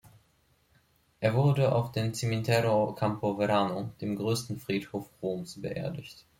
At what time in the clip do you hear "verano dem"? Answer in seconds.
3.37-4.15